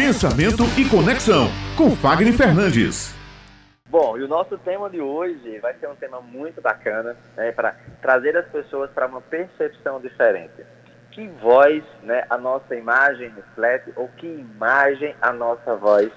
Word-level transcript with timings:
Pensamento 0.00 0.62
e 0.80 0.88
Conexão, 0.88 1.48
com 1.76 1.90
Fagner 1.90 2.32
Fernandes. 2.32 3.14
Bom, 3.86 4.16
e 4.16 4.22
o 4.22 4.28
nosso 4.28 4.56
tema 4.56 4.88
de 4.88 4.98
hoje 4.98 5.58
vai 5.58 5.74
ser 5.74 5.88
um 5.90 5.94
tema 5.94 6.22
muito 6.22 6.58
bacana, 6.62 7.14
né, 7.36 7.52
para 7.52 7.76
trazer 8.00 8.34
as 8.34 8.46
pessoas 8.48 8.90
para 8.92 9.06
uma 9.06 9.20
percepção 9.20 10.00
diferente. 10.00 10.64
Que 11.10 11.28
voz 11.42 11.84
né, 12.02 12.24
a 12.30 12.38
nossa 12.38 12.74
imagem 12.74 13.28
reflete 13.28 13.92
ou 13.94 14.08
que 14.16 14.26
imagem 14.26 15.14
a 15.20 15.34
nossa 15.34 15.76
voz 15.76 16.10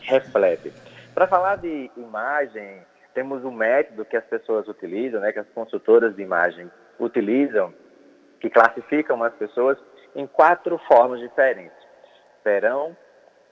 reflete? 0.00 0.72
Para 1.14 1.26
falar 1.26 1.56
de 1.56 1.90
imagem, 1.94 2.80
temos 3.12 3.44
um 3.44 3.52
método 3.52 4.06
que 4.06 4.16
as 4.16 4.24
pessoas 4.24 4.66
utilizam, 4.66 5.20
né, 5.20 5.30
que 5.30 5.40
as 5.40 5.48
consultoras 5.50 6.16
de 6.16 6.22
imagem 6.22 6.70
utilizam, 6.98 7.74
que 8.40 8.48
classificam 8.48 9.22
as 9.22 9.34
pessoas 9.34 9.76
em 10.14 10.26
quatro 10.26 10.78
formas 10.88 11.20
diferentes: 11.20 11.76
verão, 12.42 12.96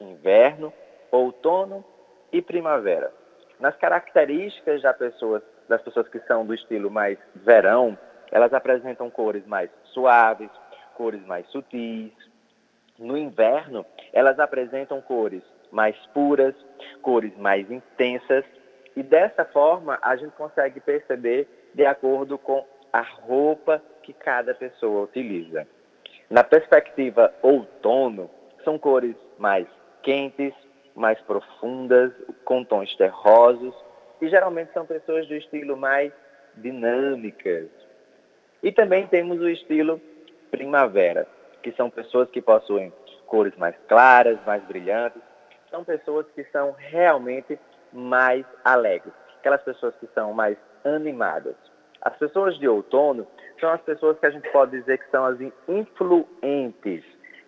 inverno, 0.00 0.72
outono 1.10 1.84
e 2.32 2.42
primavera. 2.42 3.12
Nas 3.60 3.77
características 3.77 4.82
das 4.82 4.96
pessoas, 4.96 5.42
das 5.69 5.80
pessoas 5.82 6.09
que 6.09 6.19
são 6.20 6.45
do 6.45 6.55
estilo 6.55 6.91
mais 6.91 7.19
verão, 7.34 7.96
elas 8.30 8.52
apresentam 8.52 9.09
cores 9.10 9.46
mais 9.46 9.70
suaves, 9.92 10.50
cores 10.96 11.24
mais 11.27 11.46
sutis. 11.48 12.12
No 12.98 13.16
inverno, 13.16 13.84
elas 14.12 14.38
apresentam 14.38 15.00
cores 15.00 15.42
mais 15.70 15.97
puras, 16.06 16.55
cores 17.02 17.36
mais 17.36 17.70
intensas. 17.70 18.45
E 18.97 19.02
dessa 19.02 19.45
forma, 19.45 19.98
a 20.02 20.16
gente 20.16 20.33
consegue 20.33 20.80
perceber 20.80 21.48
de 21.74 21.84
acordo 21.84 22.38
com 22.38 22.64
a 22.92 23.00
roupa 23.00 23.83
que 24.02 24.12
cada 24.12 24.55
pessoa 24.55 25.05
utiliza. 25.05 25.66
Na 26.30 26.45
perspectiva 26.45 27.34
outono, 27.42 28.30
são 28.64 28.78
cores 28.78 29.16
mais 29.38 29.66
quentes, 30.04 30.54
mais 30.94 31.20
profundas, 31.22 32.12
com 32.44 32.62
tons 32.62 32.94
terrosos, 32.97 33.74
e 34.20 34.28
geralmente 34.28 34.72
são 34.72 34.86
pessoas 34.86 35.27
do 35.27 35.34
estilo 35.34 35.77
mais 35.77 36.12
dinâmicas. 36.56 37.69
E 38.62 38.70
também 38.70 39.06
temos 39.08 39.41
o 39.41 39.48
estilo 39.48 40.00
primavera, 40.50 41.27
que 41.62 41.72
são 41.72 41.91
pessoas 41.91 42.30
que 42.30 42.41
possuem 42.41 42.92
cores 43.27 43.56
mais 43.56 43.74
claras, 43.88 44.38
mais 44.46 44.62
brilhantes, 44.64 45.20
são 45.70 45.83
pessoas 45.83 46.27
que 46.34 46.44
são 46.44 46.72
realmente 46.78 47.58
mais 47.92 48.46
alegres, 48.64 49.12
aquelas 49.39 49.62
pessoas 49.62 49.94
que 49.96 50.06
são 50.14 50.33
mais 50.33 50.56
animadas. 50.84 51.56
As 52.00 52.16
pessoas 52.16 52.56
de 52.58 52.68
outono 52.68 53.27
são 53.58 53.70
as 53.70 53.80
pessoas 53.80 54.18
que 54.18 54.27
a 54.27 54.30
gente 54.30 54.48
pode 54.50 54.72
dizer 54.72 54.98
que 54.98 55.11
são 55.11 55.24
as 55.24 55.39
influentes, 55.66 57.05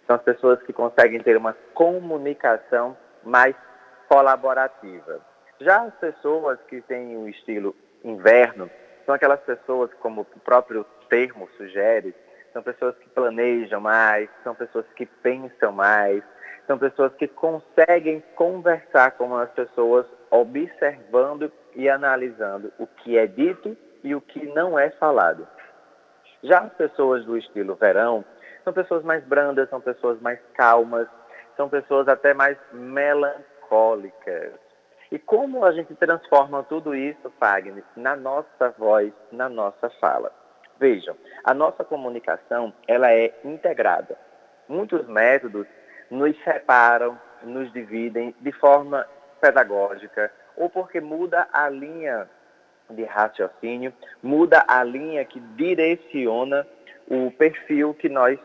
são 0.07 0.17
as 0.17 0.23
pessoas 0.23 0.63
que 0.63 0.73
conseguem 0.73 1.21
ter 1.21 1.37
uma 1.37 1.55
comunicação 1.75 2.97
mais 3.25 3.57
colaborativa. 4.09 5.21
Já 5.61 5.83
as 5.83 5.95
pessoas 5.95 6.59
que 6.69 6.81
têm 6.83 7.17
o 7.17 7.29
estilo 7.29 7.75
inverno 8.05 8.71
são 9.05 9.15
aquelas 9.15 9.41
pessoas, 9.41 9.91
como 10.01 10.23
o 10.23 10.41
próprio 10.41 10.85
termo 11.09 11.49
sugere, 11.57 12.15
são 12.53 12.63
pessoas 12.63 12.97
que 12.97 13.09
planejam 13.11 13.81
mais, 13.81 14.29
são 14.43 14.55
pessoas 14.55 14.87
que 14.97 15.07
pensam 15.07 15.73
mais, 15.73 16.23
são 16.67 16.79
pessoas 16.79 17.15
que 17.15 17.29
conseguem 17.29 18.23
conversar 18.35 19.13
com 19.13 19.37
as 19.37 19.51
pessoas, 19.51 20.07
observando 20.31 21.53
e 21.75 21.89
analisando 21.89 22.73
o 22.79 22.87
que 22.87 23.17
é 23.17 23.27
dito 23.27 23.77
e 24.03 24.15
o 24.15 24.21
que 24.21 24.47
não 24.47 24.79
é 24.79 24.91
falado. 24.91 25.47
Já 26.43 26.61
as 26.61 26.73
pessoas 26.75 27.25
do 27.25 27.37
estilo 27.37 27.75
verão 27.75 28.25
são 28.67 28.73
pessoas 28.73 29.05
mais 29.05 29.23
brandas, 29.23 29.71
são 29.71 29.81
pessoas 29.81 30.21
mais 30.21 30.41
calmas, 30.55 31.07
são 31.57 31.69
pessoas 31.69 32.09
até 32.09 32.35
mais 32.35 32.59
melancólicas. 32.73 34.55
E 35.13 35.21
como 35.21 35.65
a 35.65 35.71
gente 35.71 35.95
transforma 35.95 36.65
tudo 36.65 36.93
isso, 36.93 37.33
Fagner, 37.39 37.85
na 37.95 38.17
nossa 38.17 38.71
voz, 38.77 39.13
na 39.31 39.49
nossa 39.49 39.89
fala? 40.01 40.33
Vejam, 40.81 41.17
a 41.45 41.55
nossa 41.55 41.85
comunicação, 41.85 42.75
ela 42.89 43.13
é 43.13 43.33
integrada. 43.45 44.19
Muitos 44.69 45.07
métodos 45.07 45.69
nos 46.11 46.37
separam, 46.43 47.17
nos 47.45 47.73
dividem 47.73 48.35
de 48.41 48.51
forma 48.51 49.07
pedagógica, 49.41 50.33
ou 50.57 50.69
porque 50.69 51.01
muda 51.01 51.47
a 51.53 51.69
linha 51.69 52.29
de 52.91 53.05
raciocínio, 53.05 53.93
muda 54.21 54.65
a 54.67 54.83
linha 54.83 55.25
que 55.25 55.39
direciona 55.39 56.67
o 57.09 57.31
perfil 57.31 57.95
que 57.95 58.09
nós 58.09 58.37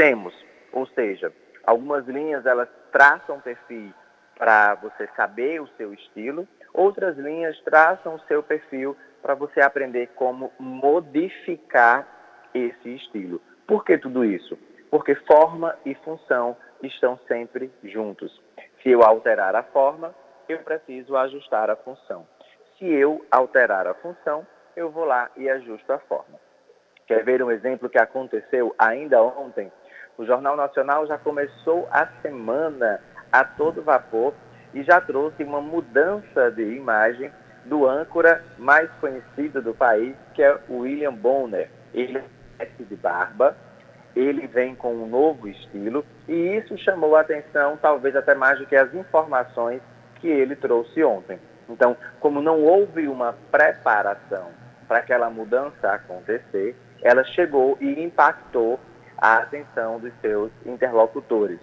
temos. 0.00 0.34
Ou 0.72 0.86
seja, 0.86 1.30
algumas 1.62 2.06
linhas 2.06 2.46
elas 2.46 2.68
traçam 2.90 3.38
perfis 3.38 3.92
para 4.34 4.74
você 4.76 5.06
saber 5.14 5.60
o 5.60 5.68
seu 5.76 5.92
estilo, 5.92 6.48
outras 6.72 7.18
linhas 7.18 7.60
traçam 7.60 8.14
o 8.14 8.20
seu 8.20 8.42
perfil 8.42 8.96
para 9.20 9.34
você 9.34 9.60
aprender 9.60 10.08
como 10.14 10.50
modificar 10.58 12.08
esse 12.54 12.94
estilo. 12.94 13.42
Por 13.66 13.84
que 13.84 13.98
tudo 13.98 14.24
isso? 14.24 14.58
Porque 14.90 15.14
forma 15.14 15.76
e 15.84 15.94
função 15.96 16.56
estão 16.82 17.18
sempre 17.28 17.70
juntos. 17.84 18.40
Se 18.82 18.88
eu 18.88 19.02
alterar 19.02 19.54
a 19.54 19.62
forma, 19.62 20.14
eu 20.48 20.60
preciso 20.60 21.14
ajustar 21.14 21.68
a 21.68 21.76
função. 21.76 22.26
Se 22.78 22.86
eu 22.86 23.22
alterar 23.30 23.86
a 23.86 23.92
função, 23.92 24.46
eu 24.74 24.90
vou 24.90 25.04
lá 25.04 25.30
e 25.36 25.50
ajusto 25.50 25.92
a 25.92 25.98
forma. 25.98 26.40
Quer 27.06 27.22
ver 27.22 27.42
um 27.42 27.50
exemplo 27.50 27.90
que 27.90 27.98
aconteceu 27.98 28.74
ainda 28.78 29.22
ontem? 29.22 29.70
O 30.20 30.26
Jornal 30.26 30.54
Nacional 30.54 31.06
já 31.06 31.16
começou 31.16 31.88
a 31.90 32.06
semana 32.20 33.00
a 33.32 33.42
todo 33.42 33.80
vapor 33.80 34.34
e 34.74 34.82
já 34.82 35.00
trouxe 35.00 35.42
uma 35.42 35.62
mudança 35.62 36.50
de 36.50 36.62
imagem 36.62 37.32
do 37.64 37.88
âncora 37.88 38.44
mais 38.58 38.90
conhecido 39.00 39.62
do 39.62 39.72
país, 39.72 40.14
que 40.34 40.42
é 40.42 40.58
o 40.68 40.80
William 40.80 41.14
Bonner. 41.14 41.70
Ele 41.94 42.22
é 42.58 42.66
de 42.66 42.96
barba, 42.96 43.56
ele 44.14 44.46
vem 44.46 44.74
com 44.74 44.92
um 44.92 45.06
novo 45.06 45.48
estilo 45.48 46.04
e 46.28 46.34
isso 46.34 46.76
chamou 46.76 47.16
a 47.16 47.22
atenção, 47.22 47.78
talvez 47.80 48.14
até 48.14 48.34
mais 48.34 48.58
do 48.58 48.66
que 48.66 48.76
as 48.76 48.92
informações 48.92 49.80
que 50.16 50.28
ele 50.28 50.54
trouxe 50.54 51.02
ontem. 51.02 51.38
Então, 51.66 51.96
como 52.20 52.42
não 52.42 52.60
houve 52.60 53.08
uma 53.08 53.34
preparação 53.50 54.50
para 54.86 54.98
aquela 54.98 55.30
mudança 55.30 55.92
acontecer, 55.92 56.76
ela 57.02 57.24
chegou 57.24 57.78
e 57.80 58.04
impactou 58.04 58.78
a 59.20 59.38
atenção 59.38 60.00
dos 60.00 60.12
seus 60.20 60.50
interlocutores. 60.64 61.60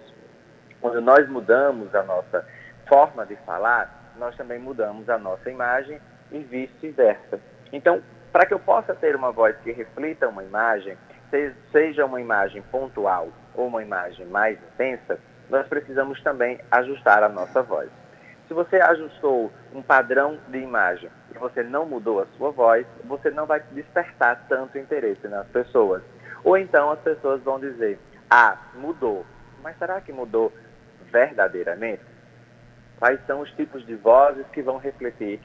Quando 0.80 1.00
nós 1.00 1.28
mudamos 1.28 1.92
a 1.94 2.02
nossa 2.02 2.46
forma 2.88 3.26
de 3.26 3.34
falar, 3.44 4.12
nós 4.16 4.36
também 4.36 4.58
mudamos 4.58 5.08
a 5.08 5.18
nossa 5.18 5.50
imagem 5.50 6.00
e 6.30 6.38
vice-versa. 6.38 7.40
Então, 7.72 8.02
para 8.32 8.46
que 8.46 8.54
eu 8.54 8.58
possa 8.58 8.94
ter 8.94 9.16
uma 9.16 9.32
voz 9.32 9.56
que 9.58 9.72
reflita 9.72 10.28
uma 10.28 10.44
imagem, 10.44 10.96
seja 11.72 12.06
uma 12.06 12.20
imagem 12.20 12.62
pontual 12.62 13.28
ou 13.54 13.66
uma 13.66 13.82
imagem 13.82 14.26
mais 14.26 14.58
intensa, 14.74 15.18
nós 15.50 15.66
precisamos 15.66 16.22
também 16.22 16.60
ajustar 16.70 17.22
a 17.22 17.28
nossa 17.28 17.62
voz. 17.62 17.90
Se 18.46 18.54
você 18.54 18.80
ajustou 18.80 19.52
um 19.74 19.82
padrão 19.82 20.38
de 20.48 20.58
imagem 20.58 21.10
e 21.34 21.38
você 21.38 21.62
não 21.62 21.84
mudou 21.84 22.20
a 22.20 22.26
sua 22.36 22.50
voz, 22.50 22.86
você 23.04 23.30
não 23.30 23.46
vai 23.46 23.60
despertar 23.72 24.46
tanto 24.48 24.78
interesse 24.78 25.26
nas 25.28 25.46
pessoas. 25.48 26.02
Ou 26.44 26.56
então 26.56 26.90
as 26.90 27.00
pessoas 27.00 27.42
vão 27.42 27.58
dizer: 27.58 27.98
Ah, 28.30 28.58
mudou. 28.74 29.24
Mas 29.62 29.76
será 29.78 30.00
que 30.00 30.12
mudou 30.12 30.52
verdadeiramente? 31.10 32.02
Quais 32.98 33.20
são 33.26 33.40
os 33.40 33.50
tipos 33.52 33.84
de 33.86 33.94
vozes 33.94 34.46
que 34.52 34.62
vão 34.62 34.78
refletir 34.78 35.40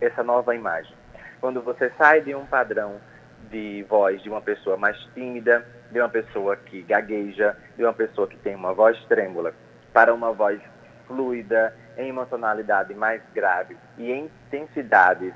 essa 0.00 0.22
nova 0.22 0.54
imagem? 0.54 0.94
Quando 1.40 1.60
você 1.62 1.90
sai 1.98 2.20
de 2.20 2.34
um 2.34 2.46
padrão 2.46 3.00
de 3.50 3.84
voz 3.88 4.22
de 4.22 4.28
uma 4.28 4.40
pessoa 4.40 4.76
mais 4.76 4.96
tímida, 5.14 5.66
de 5.90 6.00
uma 6.00 6.08
pessoa 6.08 6.56
que 6.56 6.82
gagueja, 6.82 7.56
de 7.76 7.84
uma 7.84 7.92
pessoa 7.92 8.26
que 8.26 8.36
tem 8.38 8.54
uma 8.54 8.72
voz 8.72 8.98
trêmula, 9.06 9.54
para 9.92 10.12
uma 10.12 10.32
voz 10.32 10.60
fluida, 11.06 11.74
em 11.96 12.10
uma 12.10 12.26
tonalidade 12.26 12.94
mais 12.94 13.22
grave 13.34 13.76
e 13.96 14.10
em 14.12 14.30
intensidades 14.46 15.32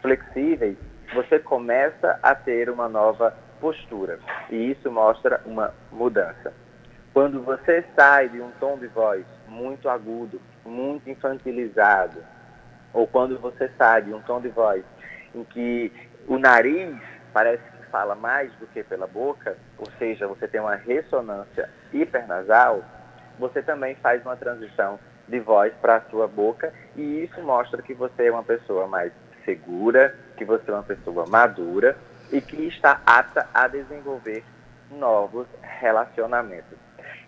flexíveis, 0.00 0.76
você 1.12 1.38
começa 1.38 2.18
a 2.22 2.34
ter 2.34 2.70
uma 2.70 2.88
nova 2.88 3.34
postura. 3.64 4.18
E 4.50 4.72
isso 4.72 4.90
mostra 4.90 5.40
uma 5.46 5.72
mudança. 5.90 6.52
Quando 7.14 7.40
você 7.42 7.82
sai 7.96 8.28
de 8.28 8.38
um 8.38 8.50
tom 8.60 8.76
de 8.76 8.88
voz 8.88 9.24
muito 9.48 9.88
agudo, 9.88 10.38
muito 10.66 11.08
infantilizado, 11.08 12.22
ou 12.92 13.06
quando 13.06 13.38
você 13.38 13.70
sai 13.78 14.02
de 14.02 14.12
um 14.12 14.20
tom 14.20 14.38
de 14.42 14.48
voz 14.48 14.84
em 15.34 15.42
que 15.44 15.90
o 16.28 16.38
nariz 16.38 16.94
parece 17.32 17.62
que 17.62 17.86
fala 17.90 18.14
mais 18.14 18.52
do 18.56 18.66
que 18.66 18.84
pela 18.84 19.06
boca, 19.06 19.56
ou 19.78 19.86
seja, 19.98 20.26
você 20.26 20.46
tem 20.46 20.60
uma 20.60 20.74
ressonância 20.74 21.70
hipernasal, 21.90 22.84
você 23.38 23.62
também 23.62 23.94
faz 23.94 24.22
uma 24.26 24.36
transição 24.36 25.00
de 25.26 25.40
voz 25.40 25.72
para 25.80 25.96
a 25.96 26.00
sua 26.10 26.28
boca 26.28 26.70
e 26.94 27.24
isso 27.24 27.40
mostra 27.40 27.80
que 27.80 27.94
você 27.94 28.26
é 28.26 28.30
uma 28.30 28.44
pessoa 28.44 28.86
mais 28.86 29.10
segura, 29.42 30.14
que 30.36 30.44
você 30.44 30.70
é 30.70 30.74
uma 30.74 30.82
pessoa 30.82 31.24
madura 31.26 31.96
e 32.32 32.40
que 32.40 32.66
está 32.66 33.00
apta 33.06 33.48
a 33.52 33.68
desenvolver 33.68 34.44
novos 34.90 35.46
relacionamentos. 35.62 36.78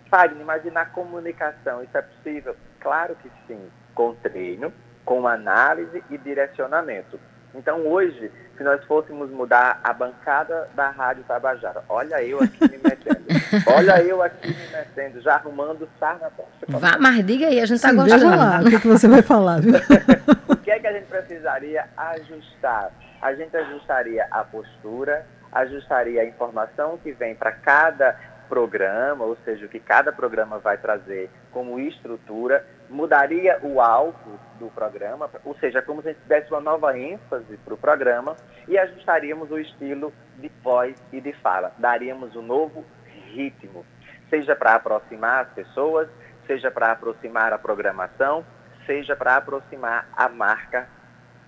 Fagner, 0.09 0.45
mas 0.45 0.65
e 0.65 0.71
na 0.71 0.85
comunicação, 0.85 1.83
isso 1.83 1.97
é 1.97 2.01
possível? 2.01 2.55
Claro 2.79 3.15
que 3.15 3.29
sim, 3.47 3.61
com 3.93 4.13
treino, 4.15 4.71
com 5.03 5.27
análise 5.27 6.03
e 6.09 6.17
direcionamento. 6.17 7.19
Então 7.53 7.85
hoje, 7.87 8.31
se 8.55 8.63
nós 8.63 8.83
fôssemos 8.85 9.29
mudar 9.31 9.79
a 9.83 9.91
bancada 9.91 10.69
da 10.75 10.89
Rádio 10.89 11.23
Tabajara, 11.23 11.83
olha 11.89 12.21
eu 12.23 12.41
aqui 12.41 12.59
me 12.61 12.77
metendo, 12.77 13.25
olha 13.75 14.01
eu 14.03 14.21
aqui 14.21 14.49
me 14.49 14.67
metendo, 14.67 15.21
já 15.21 15.35
arrumando 15.35 15.87
sarna 15.99 16.31
Vá, 16.67 16.97
mas 16.99 17.25
diga 17.25 17.47
aí, 17.47 17.59
a 17.59 17.65
gente 17.65 17.77
está 17.77 17.93
gostando. 17.93 18.25
Lá, 18.25 18.61
o 18.61 18.69
que, 18.69 18.79
que 18.79 18.87
você 18.87 19.07
vai 19.07 19.21
falar, 19.21 19.61
viu? 19.61 19.73
o 20.47 20.55
que 20.57 20.71
é 20.71 20.79
que 20.79 20.87
a 20.87 20.93
gente 20.93 21.07
precisaria 21.07 21.87
ajustar? 21.97 22.91
A 23.21 23.33
gente 23.33 23.55
ajustaria 23.57 24.27
a 24.29 24.43
postura, 24.43 25.25
ajustaria 25.51 26.21
a 26.21 26.25
informação 26.25 26.97
que 26.97 27.11
vem 27.11 27.35
para 27.35 27.51
cada 27.51 28.19
programa, 28.47 29.25
ou 29.25 29.35
seja, 29.43 29.65
o 29.65 29.69
que 29.69 29.79
cada 29.79 30.11
programa 30.11 30.59
vai 30.59 30.77
trazer 30.77 31.29
como 31.51 31.79
estrutura, 31.79 32.65
mudaria 32.89 33.59
o 33.61 33.81
alvo 33.81 34.39
do 34.59 34.67
programa, 34.67 35.29
ou 35.43 35.55
seja, 35.57 35.81
como 35.81 36.01
se 36.01 36.09
a 36.09 36.11
gente 36.11 36.21
tivesse 36.21 36.51
uma 36.51 36.61
nova 36.61 36.97
ênfase 36.97 37.57
para 37.57 37.73
o 37.73 37.77
programa 37.77 38.35
e 38.67 38.77
ajustaríamos 38.77 39.51
o 39.51 39.59
estilo 39.59 40.13
de 40.37 40.49
voz 40.63 40.95
e 41.11 41.19
de 41.19 41.33
fala, 41.33 41.73
daríamos 41.77 42.35
um 42.35 42.41
novo 42.41 42.85
ritmo, 43.33 43.85
seja 44.29 44.55
para 44.55 44.75
aproximar 44.75 45.45
as 45.45 45.49
pessoas, 45.53 46.07
seja 46.45 46.71
para 46.71 46.91
aproximar 46.91 47.51
a 47.51 47.57
programação, 47.57 48.45
seja 48.85 49.15
para 49.15 49.35
aproximar 49.35 50.07
a 50.15 50.29
marca 50.29 50.87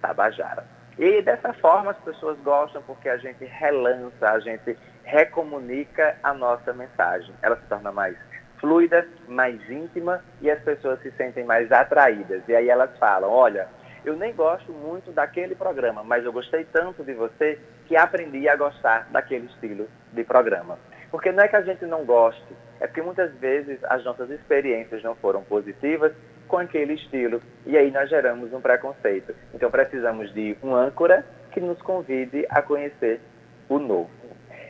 Tabajara. 0.01 0.78
E 0.99 1.21
dessa 1.21 1.53
forma 1.53 1.91
as 1.91 1.97
pessoas 1.99 2.37
gostam 2.39 2.81
porque 2.81 3.07
a 3.07 3.15
gente 3.15 3.45
relança, 3.45 4.31
a 4.31 4.39
gente 4.41 4.77
recomunica 5.05 6.17
a 6.21 6.33
nossa 6.33 6.73
mensagem. 6.73 7.33
Ela 7.41 7.55
se 7.55 7.65
torna 7.69 7.89
mais 7.89 8.17
fluida, 8.59 9.07
mais 9.25 9.57
íntima 9.69 10.21
e 10.41 10.51
as 10.51 10.61
pessoas 10.61 11.01
se 11.01 11.09
sentem 11.11 11.45
mais 11.45 11.71
atraídas. 11.71 12.43
E 12.49 12.53
aí 12.53 12.67
elas 12.69 12.89
falam: 12.97 13.31
olha, 13.31 13.69
eu 14.03 14.17
nem 14.17 14.33
gosto 14.33 14.73
muito 14.73 15.09
daquele 15.13 15.55
programa, 15.55 16.03
mas 16.03 16.25
eu 16.25 16.33
gostei 16.33 16.65
tanto 16.65 17.01
de 17.01 17.13
você 17.13 17.57
que 17.87 17.95
aprendi 17.95 18.49
a 18.49 18.57
gostar 18.57 19.07
daquele 19.09 19.45
estilo 19.45 19.87
de 20.11 20.25
programa. 20.25 20.77
Porque 21.09 21.31
não 21.31 21.45
é 21.45 21.47
que 21.47 21.55
a 21.55 21.61
gente 21.61 21.85
não 21.85 22.03
goste, 22.03 22.53
é 22.81 22.87
porque 22.87 23.01
muitas 23.01 23.33
vezes 23.35 23.79
as 23.85 24.03
nossas 24.03 24.29
experiências 24.29 25.01
não 25.01 25.15
foram 25.15 25.43
positivas 25.45 26.11
com 26.49 26.57
aquele 26.57 26.95
estilo 26.95 27.41
e 27.65 27.77
aí 27.77 27.89
nós 27.91 28.09
geramos 28.09 28.51
um 28.51 28.59
preconceito. 28.59 29.33
Então 29.53 29.71
precisamos 29.71 30.33
de 30.33 30.57
um 30.61 30.75
âncora 30.75 31.25
que 31.51 31.61
nos 31.61 31.81
convide 31.81 32.45
a 32.49 32.61
conhecer 32.61 33.21
o 33.69 33.79
novo. 33.79 34.09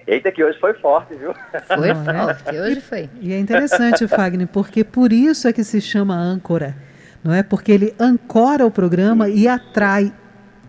Eita, 0.06 0.32
que 0.32 0.44
hoje 0.44 0.60
foi 0.60 0.74
forte, 0.76 1.16
viu? 1.16 1.34
Foi 1.34 1.96
forte, 1.96 2.60
hoje 2.60 2.82
foi. 2.82 3.10
E 3.22 3.34
é 3.34 3.40
interessante, 3.40 4.08
Fagner, 4.08 4.48
porque 4.48 4.84
por 4.84 5.14
isso 5.14 5.48
é 5.48 5.54
que 5.54 5.64
se 5.64 5.80
chama 5.80 6.16
âncora, 6.16 6.76
não 7.24 7.34
é? 7.34 7.44
Porque 7.44 7.72
ele 7.72 7.96
ancora 8.00 8.66
o 8.66 8.72
programa 8.72 9.28
Sim. 9.28 9.36
e 9.36 9.48
atrai 9.48 10.14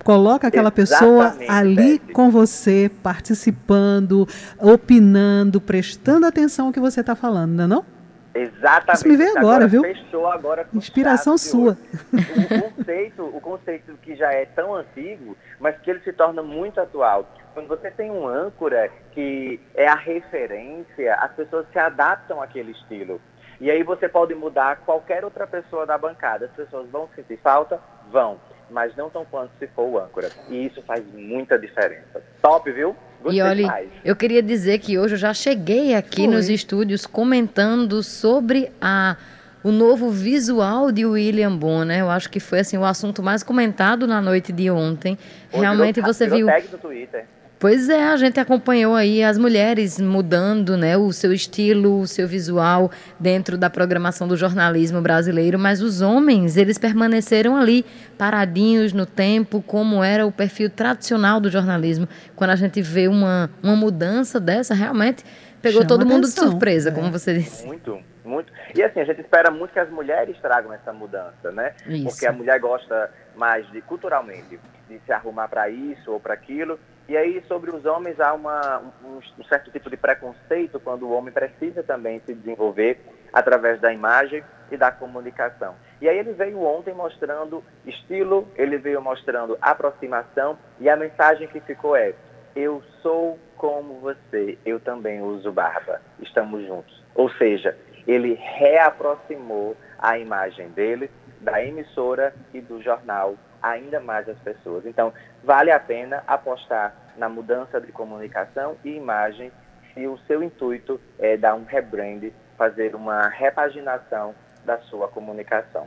coloca 0.05 0.49
aquela 0.49 0.71
pessoa 0.71 1.37
ali 1.47 1.99
com 1.99 2.31
você, 2.31 2.91
participando, 3.03 4.27
opinando, 4.59 5.61
prestando 5.61 6.27
atenção 6.27 6.69
ao 6.69 6.73
que 6.73 6.81
você 6.81 7.01
está 7.01 7.15
falando, 7.15 7.53
não 7.53 7.65
é 7.65 7.67
não? 7.67 8.00
Exatamente. 8.35 8.97
Isso 8.99 9.09
me 9.09 9.17
veio 9.17 9.31
agora, 9.31 9.65
agora 9.65 9.69
viu? 9.69 9.82
Fechou 9.82 10.27
agora. 10.27 10.67
Inspiração 10.73 11.37
sua. 11.37 11.77
O 12.12 12.77
conceito, 12.77 13.25
o 13.25 13.41
conceito 13.41 13.93
que 14.03 14.15
já 14.15 14.32
é 14.32 14.44
tão 14.47 14.75
antigo, 14.75 15.37
mas 15.59 15.77
que 15.79 15.91
ele 15.91 16.00
se 16.00 16.12
torna 16.12 16.43
muito 16.43 16.81
atual. 16.81 17.29
Quando 17.53 17.67
você 17.67 17.91
tem 17.91 18.11
um 18.11 18.27
âncora 18.27 18.91
que 19.12 19.61
é 19.75 19.88
a 19.88 19.97
referência, 19.97 21.15
as 21.17 21.32
pessoas 21.32 21.67
se 21.73 21.79
adaptam 21.79 22.41
àquele 22.41 22.71
estilo. 22.71 23.21
E 23.61 23.71
aí 23.71 23.82
você 23.82 24.09
pode 24.09 24.35
mudar 24.35 24.76
qualquer 24.87 25.25
outra 25.25 25.47
pessoa 25.47 25.85
da 25.85 25.99
bancada. 25.99 26.47
As 26.47 26.53
pessoas 26.53 26.88
vão 26.88 27.09
sentir 27.15 27.38
falta? 27.43 27.79
Vão. 28.11 28.41
Mas 28.71 28.94
não 28.97 29.11
tão 29.11 29.25
quanto 29.25 29.50
se 29.59 29.67
for 29.67 29.83
o 29.83 29.99
âncora. 29.99 30.31
E 30.49 30.67
isso 30.67 30.81
faz 30.83 31.05
muita 31.12 31.59
diferença. 31.59 32.23
Top, 32.41 32.71
viu? 32.71 32.97
Gostei 33.23 33.39
e 33.39 33.43
olha, 33.43 33.89
eu 34.05 34.17
queria 34.17 34.43
dizer 34.43 34.79
que 34.79 34.99
hoje 34.99 35.15
eu 35.15 35.19
já 35.19 35.35
cheguei 35.35 35.95
aqui 35.95 36.25
Foi. 36.25 36.27
nos 36.27 36.49
estúdios 36.49 37.07
comentando 37.07 38.03
sobre 38.03 38.71
a 38.81 39.17
o 39.63 39.71
novo 39.71 40.11
visual 40.11 40.91
de 40.91 41.05
William 41.05 41.55
Bonner. 41.55 42.01
Eu 42.01 42.11
acho 42.11 42.31
que 42.31 42.41
foi 42.41 42.61
assim 42.61 42.79
o 42.79 42.85
assunto 42.85 43.23
mais 43.23 43.43
comentado 43.43 44.07
na 44.07 44.21
noite 44.21 44.53
de 44.53 44.71
ontem. 44.71 45.19
Realmente 45.53 45.97
virou, 45.97 46.15
você 46.15 46.25
virou 46.25 46.39
viu. 46.39 46.47
Tag 46.47 46.69
do 46.69 46.79
Twitter. 46.79 47.27
Pois 47.61 47.91
é, 47.91 48.05
a 48.05 48.17
gente 48.17 48.41
acompanhou 48.41 48.95
aí 48.95 49.23
as 49.23 49.37
mulheres 49.37 50.01
mudando 50.01 50.79
né, 50.79 50.97
o 50.97 51.12
seu 51.12 51.31
estilo, 51.31 52.01
o 52.01 52.07
seu 52.07 52.27
visual 52.27 52.91
dentro 53.19 53.59
da 53.59 53.69
programação 53.69 54.27
do 54.27 54.35
jornalismo 54.35 55.03
brasileiro, 55.03 55.59
mas 55.59 55.83
os 55.83 56.01
homens, 56.01 56.57
eles 56.57 56.79
permaneceram 56.79 57.55
ali, 57.55 57.85
paradinhos 58.17 58.95
no 58.95 59.05
tempo, 59.05 59.61
como 59.61 60.03
era 60.03 60.27
o 60.27 60.33
perfil 60.33 60.71
tradicional 60.71 61.39
do 61.39 61.51
jornalismo. 61.51 62.09
Quando 62.35 62.49
a 62.49 62.57
gente 62.57 62.81
vê 62.81 63.07
uma, 63.09 63.51
uma 63.62 63.77
mudança 63.77 64.41
dessa, 64.41 64.73
realmente 64.73 65.23
pegou 65.61 65.83
Chama 65.83 65.89
todo 65.89 66.07
mundo 66.07 66.25
atenção. 66.25 66.45
de 66.47 66.51
surpresa, 66.53 66.89
é. 66.89 66.93
como 66.93 67.12
você 67.12 67.35
disse. 67.35 67.67
Muito, 67.67 68.01
muito. 68.25 68.51
E 68.75 68.83
assim, 68.83 69.01
a 69.01 69.05
gente 69.05 69.21
espera 69.21 69.51
muito 69.51 69.75
que 69.75 69.79
as 69.79 69.91
mulheres 69.91 70.35
tragam 70.41 70.73
essa 70.73 70.95
mudança, 70.95 71.53
né? 71.53 71.75
Isso. 71.87 72.05
Porque 72.07 72.27
a 72.27 72.33
mulher 72.33 72.59
gosta 72.59 73.12
mais 73.37 73.71
de, 73.71 73.83
culturalmente, 73.83 74.59
de 74.89 74.99
se 75.05 75.12
arrumar 75.12 75.49
para 75.49 75.69
isso 75.69 76.11
ou 76.11 76.19
para 76.19 76.33
aquilo. 76.33 76.81
E 77.08 77.17
aí, 77.17 77.43
sobre 77.49 77.75
os 77.75 77.85
homens, 77.85 78.20
há 78.20 78.32
uma, 78.32 78.79
um, 79.05 79.19
um, 79.38 79.44
certo 79.44 79.70
tipo 79.70 79.91
de 79.91 79.97
preconceito 79.97 80.79
quando 80.79 81.06
o 81.06 81.12
homem 81.12 81.32
precisa 81.32 81.82
também 81.82 82.20
se 82.25 82.35
desenvolver 82.35 83.00
através 83.32 83.81
da 83.81 83.93
imagem 83.93 84.44
e 84.70 84.76
da 84.76 84.93
comunicação. 84.93 85.75
E 86.00 86.08
aí 86.08 86.19
ele 86.19 86.32
veio 86.32 86.62
ontem 86.62 86.94
mostrando 86.94 87.64
estilo, 87.85 88.47
ele 88.56 88.79
veio 88.79 89.02
mostrando 89.02 89.58
aproximação 89.61 90.56
e 90.79 90.88
a 90.88 90.97
mensagem 90.97 91.49
que 91.49 91.61
ficou 91.61 91.97
é: 91.97 92.14
eu 92.55 92.82
sou 93.02 93.38
como 93.56 93.94
você, 94.00 94.56
eu 94.64 94.81
também 94.81 95.20
uso 95.20 95.52
barba, 95.52 96.00
estamos 96.20 96.64
juntos. 96.67 97.02
Ou 97.14 97.29
seja, 97.32 97.76
ele 98.06 98.35
reaproximou 98.35 99.76
a 99.99 100.19
imagem 100.19 100.69
dele 100.70 101.11
da 101.41 101.62
emissora 101.64 102.35
e 102.52 102.61
do 102.61 102.82
jornal 102.82 103.35
ainda 103.62 104.01
mais 104.01 104.29
as 104.29 104.39
pessoas. 104.39 104.87
Então, 104.87 105.12
vale 105.45 105.71
a 105.71 105.79
pena 105.79 106.23
apostar 106.27 106.95
na 107.17 107.29
mudança 107.29 107.81
de 107.81 107.93
comunicação 107.93 108.77
e 108.85 108.91
imagem 108.91 109.53
se 109.93 110.07
o 110.07 110.19
seu 110.27 110.43
intuito 110.43 111.01
é 111.19 111.37
dar 111.37 111.55
um 111.55 111.65
rebrand, 111.65 112.31
fazer 112.57 112.95
uma 112.95 113.29
repaginação 113.29 114.35
da 114.65 114.79
sua 114.79 115.09
comunicação. 115.09 115.87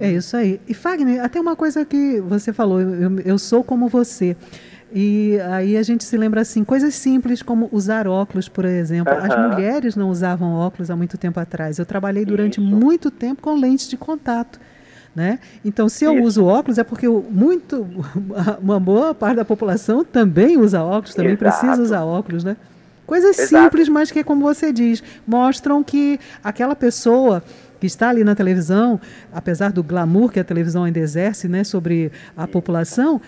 É 0.00 0.10
isso 0.10 0.36
aí. 0.36 0.60
E 0.68 0.74
Fagner, 0.74 1.22
até 1.22 1.40
uma 1.40 1.56
coisa 1.56 1.84
que 1.84 2.20
você 2.20 2.52
falou, 2.52 2.80
eu, 2.80 3.18
eu 3.20 3.38
sou 3.38 3.64
como 3.64 3.88
você. 3.88 4.36
E 4.92 5.38
aí 5.50 5.76
a 5.76 5.82
gente 5.82 6.04
se 6.04 6.16
lembra 6.16 6.40
assim, 6.40 6.64
coisas 6.64 6.94
simples 6.94 7.42
como 7.42 7.68
usar 7.72 8.06
óculos, 8.06 8.48
por 8.48 8.64
exemplo. 8.64 9.12
Uhum. 9.12 9.24
As 9.24 9.36
mulheres 9.36 9.96
não 9.96 10.08
usavam 10.08 10.54
óculos 10.54 10.90
há 10.90 10.96
muito 10.96 11.18
tempo 11.18 11.38
atrás. 11.38 11.78
Eu 11.78 11.84
trabalhei 11.84 12.24
durante 12.24 12.60
Isso. 12.60 12.62
muito 12.62 13.10
tempo 13.10 13.42
com 13.42 13.54
lentes 13.54 13.88
de 13.88 13.96
contato. 13.96 14.58
Né? 15.14 15.40
Então, 15.64 15.88
se 15.88 16.04
eu 16.04 16.14
Isso. 16.14 16.22
uso 16.22 16.46
óculos, 16.46 16.78
é 16.78 16.84
porque 16.84 17.08
muito, 17.08 17.86
uma 18.62 18.78
boa 18.78 19.14
parte 19.14 19.36
da 19.36 19.44
população 19.44 20.04
também 20.04 20.56
usa 20.56 20.82
óculos, 20.82 21.14
também 21.14 21.32
Exato. 21.32 21.44
precisa 21.44 21.82
usar 21.82 22.04
óculos. 22.04 22.44
Né? 22.44 22.56
Coisas 23.06 23.38
Exato. 23.38 23.64
simples, 23.64 23.88
mas 23.88 24.10
que, 24.10 24.22
como 24.22 24.42
você 24.42 24.72
diz, 24.72 25.02
mostram 25.26 25.82
que 25.82 26.20
aquela 26.44 26.76
pessoa 26.76 27.42
que 27.80 27.86
está 27.86 28.08
ali 28.10 28.22
na 28.22 28.34
televisão, 28.34 29.00
apesar 29.32 29.72
do 29.72 29.82
glamour 29.82 30.30
que 30.30 30.40
a 30.40 30.44
televisão 30.44 30.84
ainda 30.84 30.98
exerce 30.98 31.48
né, 31.48 31.64
sobre 31.64 32.12
a 32.36 32.46
população, 32.46 33.20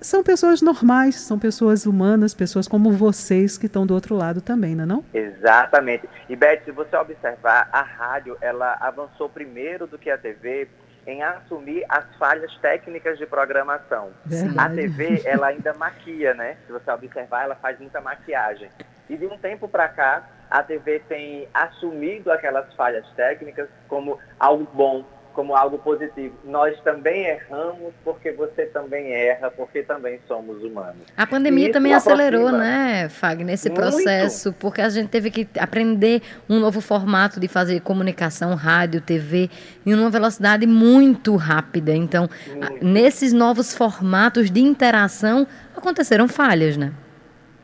são 0.00 0.22
pessoas 0.22 0.60
normais, 0.60 1.16
são 1.16 1.38
pessoas 1.38 1.86
humanas, 1.86 2.34
pessoas 2.34 2.68
como 2.68 2.92
vocês 2.92 3.56
que 3.56 3.66
estão 3.66 3.86
do 3.86 3.94
outro 3.94 4.14
lado 4.14 4.40
também, 4.40 4.74
não 4.74 4.84
é 4.84 4.86
não? 4.86 5.04
Exatamente. 5.14 6.08
E 6.28 6.36
Beth, 6.36 6.60
se 6.64 6.70
você 6.70 6.94
observar, 6.96 7.68
a 7.72 7.80
rádio 7.80 8.36
ela 8.40 8.76
avançou 8.80 9.28
primeiro 9.28 9.86
do 9.86 9.98
que 9.98 10.10
a 10.10 10.18
TV 10.18 10.68
em 11.06 11.22
assumir 11.22 11.84
as 11.88 12.04
falhas 12.16 12.54
técnicas 12.58 13.18
de 13.18 13.26
programação. 13.26 14.10
Verdade. 14.24 14.58
A 14.58 14.68
TV, 14.70 15.22
ela 15.24 15.48
ainda 15.48 15.74
maquia, 15.74 16.34
né? 16.34 16.56
Se 16.66 16.72
você 16.72 16.90
observar, 16.90 17.44
ela 17.44 17.54
faz 17.56 17.78
muita 17.78 18.00
maquiagem. 18.00 18.70
E 19.08 19.16
de 19.16 19.26
um 19.26 19.36
tempo 19.38 19.68
para 19.68 19.88
cá, 19.88 20.28
a 20.50 20.62
TV 20.62 21.00
tem 21.00 21.48
assumido 21.52 22.30
aquelas 22.30 22.72
falhas 22.74 23.06
técnicas 23.14 23.68
como 23.88 24.18
algo 24.38 24.68
bom, 24.72 25.04
como 25.34 25.54
algo 25.54 25.78
positivo. 25.78 26.34
Nós 26.44 26.80
também 26.80 27.26
erramos 27.26 27.92
porque 28.02 28.30
você 28.32 28.66
também 28.66 29.12
erra, 29.12 29.50
porque 29.50 29.82
também 29.82 30.20
somos 30.26 30.62
humanos. 30.62 31.04
A 31.16 31.26
pandemia 31.26 31.72
também 31.72 31.92
acelerou, 31.92 32.50
né, 32.50 33.08
Fagner, 33.10 33.54
esse 33.54 33.68
Muito. 33.68 33.80
processo, 33.80 34.52
porque 34.54 34.80
a 34.80 34.88
gente 34.88 35.08
teve 35.08 35.30
que 35.30 35.46
aprender 35.58 36.22
um 36.48 36.58
novo 36.58 36.80
formato 36.80 37.38
de 37.38 37.48
fazer 37.48 37.80
comunicação, 37.80 38.54
rádio, 38.54 39.00
TV, 39.00 39.50
em 39.84 39.92
uma 39.92 40.08
velocidade 40.08 40.66
muito 40.66 41.36
rápida. 41.36 41.92
Então, 41.92 42.28
muito. 42.46 42.84
nesses 42.84 43.32
novos 43.32 43.76
formatos 43.76 44.50
de 44.50 44.60
interação, 44.60 45.46
aconteceram 45.76 46.28
falhas, 46.28 46.76
né? 46.76 46.92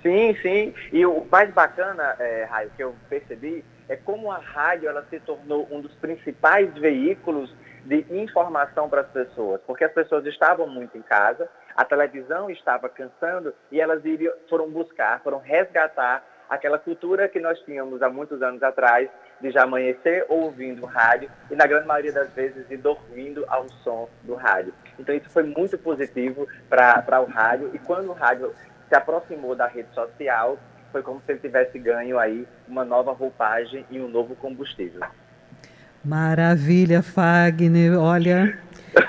Sim, 0.03 0.35
sim. 0.43 0.75
E 0.93 1.05
o 1.07 1.27
mais 1.31 1.53
bacana, 1.53 2.17
é, 2.19 2.47
Raio, 2.51 2.71
que 2.77 2.83
eu 2.83 2.95
percebi 3.09 3.65
é 3.91 3.97
como 3.97 4.31
a 4.31 4.39
rádio 4.39 4.89
ela 4.89 5.05
se 5.11 5.19
tornou 5.19 5.67
um 5.69 5.81
dos 5.81 5.93
principais 5.97 6.73
veículos 6.75 7.53
de 7.85 8.05
informação 8.11 8.89
para 8.89 9.03
as 9.03 9.09
pessoas, 9.09 9.61
porque 9.67 9.85
as 9.85 9.93
pessoas 9.93 10.25
estavam 10.27 10.67
muito 10.67 10.97
em 10.97 11.03
casa, 11.03 11.49
a 11.77 11.85
televisão 11.85 12.51
estava 12.51 12.89
cansando 12.89 13.55
e 13.71 13.81
elas 13.81 14.05
iriam, 14.05 14.33
foram 14.49 14.71
buscar, 14.71 15.21
foram 15.23 15.39
resgatar 15.39 16.25
aquela 16.49 16.79
cultura 16.79 17.29
que 17.29 17.39
nós 17.39 17.59
tínhamos 17.61 18.03
há 18.03 18.11
muitos 18.11 18.43
anos 18.43 18.61
atrás, 18.63 19.09
de 19.41 19.51
já 19.53 19.63
amanhecer 19.63 20.27
ouvindo 20.29 20.85
rádio 20.85 21.31
e, 21.51 21.55
na 21.55 21.67
grande 21.67 21.87
maioria 21.87 22.13
das 22.13 22.29
vezes, 22.35 22.69
de 22.69 22.77
dormindo 22.77 23.45
ao 23.49 23.69
som 23.85 24.09
do 24.25 24.35
rádio. 24.35 24.75
Então, 24.99 25.15
isso 25.15 25.31
foi 25.31 25.45
muito 25.45 25.79
positivo 25.79 26.47
para 26.69 27.21
o 27.21 27.25
rádio 27.25 27.71
e 27.73 27.79
quando 27.79 28.11
o 28.11 28.13
rádio 28.13 28.53
se 28.89 28.95
aproximou 28.95 29.55
da 29.55 29.67
rede 29.67 29.95
social, 29.95 30.59
foi 30.91 31.03
como 31.03 31.23
se 31.25 31.31
ele 31.31 31.39
tivesse 31.39 31.79
ganho 31.79 32.19
aí 32.19 32.47
uma 32.67 32.85
nova 32.85 33.13
roupagem 33.13 33.87
e 33.89 34.01
um 34.01 34.09
novo 34.09 34.35
combustível. 34.35 35.01
Maravilha, 36.05 37.03
Fagner. 37.03 37.99
Olha, 37.99 38.59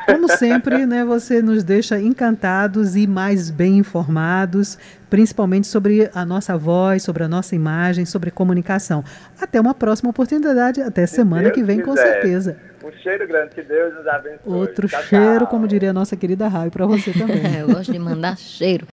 como 0.06 0.28
sempre, 0.30 0.86
né, 0.86 1.04
você 1.06 1.42
nos 1.42 1.64
deixa 1.64 2.00
encantados 2.00 2.96
e 2.96 3.08
mais 3.08 3.50
bem 3.50 3.78
informados, 3.78 4.78
principalmente 5.10 5.68
sobre 5.68 6.10
a 6.14 6.26
nossa 6.26 6.58
voz, 6.58 7.04
sobre 7.04 7.24
a 7.24 7.28
nossa 7.28 7.56
imagem, 7.56 8.06
sobre 8.06 8.30
comunicação. 8.30 9.04
Até 9.40 9.60
uma 9.60 9.74
próxima 9.74 10.10
oportunidade, 10.10 10.82
até 10.82 11.06
semana 11.08 11.50
que 11.50 11.64
vem, 11.64 11.80
quiser. 11.80 11.90
com 11.90 11.96
certeza. 11.96 12.58
Um 12.84 12.92
cheiro 12.92 13.28
grande, 13.28 13.56
que 13.56 13.62
Deus 13.62 13.94
nos 13.94 14.08
abençoe. 14.08 14.54
Outro 14.54 14.88
tchau, 14.88 15.02
cheiro, 15.04 15.40
tchau. 15.40 15.48
como 15.48 15.68
diria 15.68 15.92
a 15.92 15.94
nossa 15.94 16.16
querida 16.18 16.48
Raio, 16.48 16.72
para 16.72 16.86
você 16.86 17.12
também. 17.14 17.42
eu 17.60 17.68
gosto 17.68 17.92
de 17.92 18.00
mandar 18.00 18.38
cheiro. 18.38 18.88